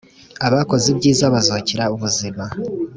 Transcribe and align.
abakoze 0.47 0.85
ibyiza 0.93 1.25
bazukira 1.33 1.83
ubuzima 1.95 2.43